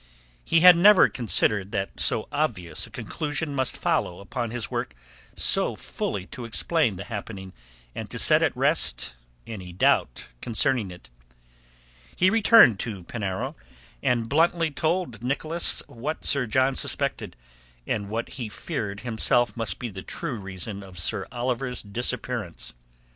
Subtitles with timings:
[0.43, 4.95] He had never considered that so obvious a conclusion must follow upon his work
[5.35, 7.53] so fully to explain the happening
[7.93, 11.11] and to set at rest any doubt concerning it.
[12.15, 13.55] He returned to Penarrow,
[14.01, 17.35] and bluntly told Nicholas what Sir John suspected
[17.85, 22.73] and what he feared himself must be the true reason of Sir Oliver's disappearance.